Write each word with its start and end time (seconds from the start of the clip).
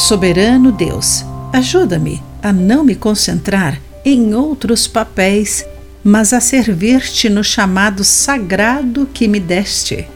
Soberano 0.00 0.72
Deus, 0.72 1.24
ajuda-me 1.52 2.22
a 2.42 2.54
não 2.54 2.82
me 2.82 2.94
concentrar 2.96 3.78
em 4.02 4.34
outros 4.34 4.88
papéis, 4.88 5.64
mas 6.02 6.32
a 6.32 6.40
servir-te 6.40 7.28
no 7.28 7.44
chamado 7.44 8.02
sagrado 8.02 9.06
que 9.12 9.28
me 9.28 9.38
deste. 9.38 10.08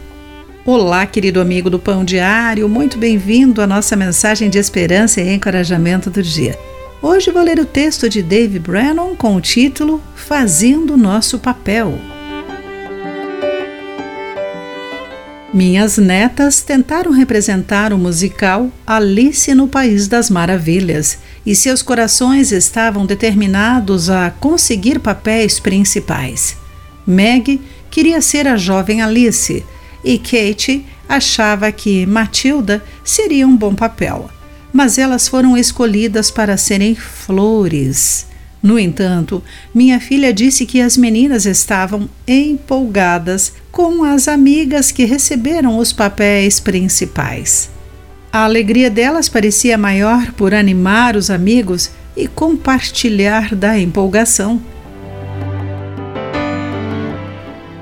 Olá, 0.64 1.04
querido 1.04 1.38
amigo 1.38 1.68
do 1.68 1.78
Pão 1.78 2.02
Diário, 2.02 2.66
muito 2.66 2.96
bem-vindo 2.96 3.60
à 3.60 3.66
nossa 3.66 3.94
mensagem 3.94 4.48
de 4.48 4.58
esperança 4.58 5.20
e 5.20 5.34
encorajamento 5.34 6.08
do 6.08 6.22
dia. 6.22 6.58
Hoje 7.02 7.30
vou 7.30 7.42
ler 7.42 7.60
o 7.60 7.66
texto 7.66 8.08
de 8.08 8.22
Dave 8.22 8.58
Brennan 8.58 9.14
com 9.14 9.36
o 9.36 9.40
título 9.40 10.02
Fazendo 10.16 10.96
Nosso 10.96 11.38
Papel. 11.38 12.13
Minhas 15.54 15.98
netas 15.98 16.62
tentaram 16.62 17.12
representar 17.12 17.92
o 17.92 17.96
musical 17.96 18.72
Alice 18.84 19.54
no 19.54 19.68
País 19.68 20.08
das 20.08 20.28
Maravilhas 20.28 21.18
e 21.46 21.54
seus 21.54 21.80
corações 21.80 22.50
estavam 22.50 23.06
determinados 23.06 24.10
a 24.10 24.32
conseguir 24.32 24.98
papéis 24.98 25.60
principais. 25.60 26.56
Meg 27.06 27.60
queria 27.88 28.20
ser 28.20 28.48
a 28.48 28.56
jovem 28.56 29.00
Alice 29.00 29.64
e 30.02 30.18
Kate 30.18 30.84
achava 31.08 31.70
que 31.70 32.04
Matilda 32.04 32.82
seria 33.04 33.46
um 33.46 33.56
bom 33.56 33.76
papel, 33.76 34.28
mas 34.72 34.98
elas 34.98 35.28
foram 35.28 35.56
escolhidas 35.56 36.32
para 36.32 36.56
serem 36.56 36.96
flores. 36.96 38.26
No 38.64 38.78
entanto, 38.78 39.42
minha 39.74 40.00
filha 40.00 40.32
disse 40.32 40.64
que 40.64 40.80
as 40.80 40.96
meninas 40.96 41.44
estavam 41.44 42.08
empolgadas 42.26 43.52
com 43.70 44.02
as 44.02 44.26
amigas 44.26 44.90
que 44.90 45.04
receberam 45.04 45.76
os 45.76 45.92
papéis 45.92 46.58
principais. 46.60 47.68
A 48.32 48.44
alegria 48.44 48.88
delas 48.88 49.28
parecia 49.28 49.76
maior 49.76 50.32
por 50.32 50.54
animar 50.54 51.14
os 51.14 51.28
amigos 51.28 51.90
e 52.16 52.26
compartilhar 52.26 53.54
da 53.54 53.78
empolgação. 53.78 54.62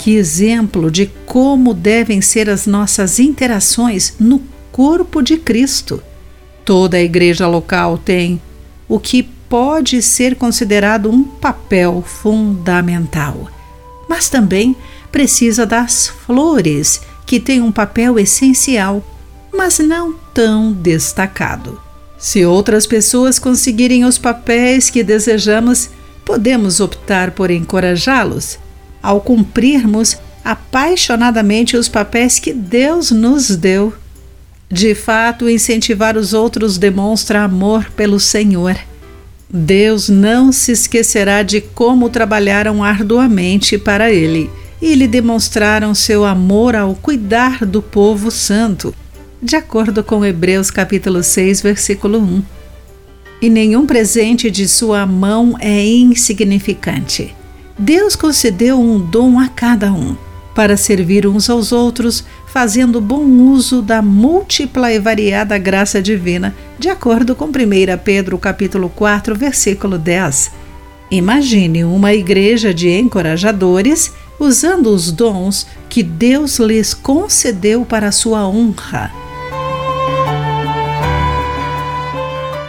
Que 0.01 0.17
exemplo 0.17 0.91
de 0.91 1.07
como 1.25 1.75
devem 1.75 2.21
ser 2.21 2.51
as 2.51 2.67
nossas 2.67 3.21
interações 3.21 4.15
no 4.19 4.43
corpo 4.73 5.23
de 5.23 5.37
Cristo! 5.37 6.03
Toda 6.65 6.97
a 6.97 7.03
igreja 7.03 7.47
local 7.47 7.97
tem 7.97 8.43
o 8.89 8.99
que 8.99 9.29
pode 9.53 10.01
ser 10.01 10.37
considerado 10.37 11.11
um 11.11 11.23
papel 11.23 12.03
fundamental, 12.07 13.51
mas 14.09 14.31
também 14.31 14.75
precisa 15.11 15.67
das 15.67 16.09
flores, 16.09 17.03
que 17.27 17.39
têm 17.39 17.61
um 17.61 17.71
papel 17.71 18.19
essencial, 18.19 19.05
mas 19.53 19.79
não 19.79 20.15
tão 20.33 20.73
destacado. 20.73 21.79
Se 22.17 22.47
outras 22.47 22.87
pessoas 22.87 23.39
conseguirem 23.39 24.07
os 24.07 24.17
papéis 24.17 24.89
que 24.89 25.05
desejamos, 25.05 25.91
podemos 26.25 26.81
optar 26.81 27.33
por 27.33 27.51
encorajá-los 27.51 28.59
ao 29.03 29.21
cumprirmos 29.21 30.17
apaixonadamente 30.43 31.77
os 31.77 31.91
papéis 31.91 32.39
que 32.39 32.55
Deus 32.55 33.11
nos 33.11 33.55
deu. 33.55 33.93
De 34.71 34.95
fato, 34.95 35.47
incentivar 35.47 36.17
os 36.17 36.33
outros 36.33 36.79
demonstra 36.79 37.43
amor 37.43 37.91
pelo 37.91 38.19
Senhor. 38.19 38.79
Deus 39.55 40.09
não 40.09 40.51
se 40.51 40.73
esquecerá 40.73 41.43
de 41.43 41.61
como 41.61 42.09
trabalharam 42.09 42.83
arduamente 42.83 43.77
para 43.77 44.11
Ele 44.11 44.51
e 44.81 44.95
lhe 44.95 45.07
demonstraram 45.07 45.95
seu 45.95 46.25
amor 46.25 46.75
ao 46.75 46.95
cuidar 46.95 47.67
do 47.67 47.83
povo 47.83 48.31
santo, 48.31 48.95
de 49.43 49.55
acordo 49.55 50.03
com 50.03 50.25
Hebreus 50.25 50.71
capítulo 50.71 51.23
6, 51.23 51.61
versículo 51.61 52.19
1. 52.19 52.43
E 53.43 53.51
nenhum 53.51 53.87
presente 53.87 54.51
de 54.51 54.67
sua 54.67 55.05
mão 55.05 55.55
é 55.61 55.85
insignificante. 55.85 57.37
Deus 57.79 58.17
concedeu 58.17 58.81
um 58.81 58.99
dom 58.99 59.39
a 59.39 59.49
cada 59.49 59.93
um 59.93 60.17
para 60.55 60.79
servir 60.79 61.27
uns 61.27 61.51
aos 61.51 61.73
outros, 61.73 62.25
fazendo 62.53 63.01
bom 63.01 63.25
uso 63.25 63.81
da 63.81 64.03
múltipla 64.03 64.93
e 64.93 64.99
variada 64.99 65.57
graça 65.57 66.03
divina, 66.03 66.55
de 66.79 66.91
acordo 66.91 67.35
com 67.35 67.47
1 67.47 67.51
Pedro 68.05 68.37
capítulo 68.37 68.91
4, 68.91 69.35
versículo 69.35 69.97
10. 69.97 70.51
Imagine 71.11 71.85
uma 71.85 72.13
igreja 72.13 72.75
de 72.75 72.91
encorajadores 72.91 74.13
usando 74.39 74.89
os 74.89 75.11
dons 75.11 75.67
que 75.89 76.03
Deus 76.03 76.59
lhes 76.59 76.93
concedeu 76.93 77.87
para 77.87 78.13
sua 78.13 78.47
honra. 78.47 79.11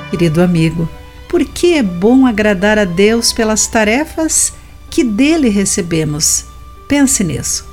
Querido 0.10 0.42
amigo, 0.42 0.88
por 1.28 1.44
que 1.44 1.74
é 1.74 1.84
bom 1.84 2.26
agradar 2.26 2.80
a 2.80 2.86
Deus 2.86 3.34
pelas 3.34 3.68
tarefas 3.68 4.54
que 4.90 5.04
dele 5.04 5.50
recebemos? 5.50 6.46
Pense 6.88 7.22
nisso. 7.22 7.73